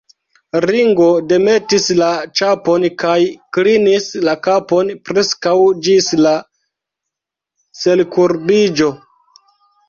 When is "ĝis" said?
5.89-6.09